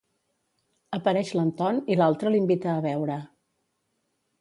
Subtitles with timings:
[0.99, 3.23] Apareix l'Anton i l'altre l'invita a beure.